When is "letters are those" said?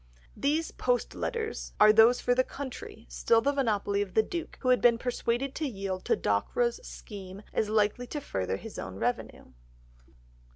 1.13-2.19